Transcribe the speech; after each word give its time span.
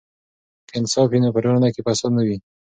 که 0.67 0.73
انصاف 0.79 1.07
وي 1.09 1.19
نو 1.23 1.29
په 1.35 1.39
ټولنه 1.45 1.67
کې 1.73 1.81
فساد 1.85 2.11
نه 2.17 2.21
وي. 2.27 2.37